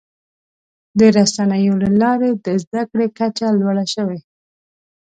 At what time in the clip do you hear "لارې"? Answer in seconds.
2.01-2.29